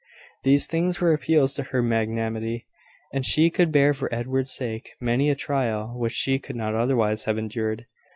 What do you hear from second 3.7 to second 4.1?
bear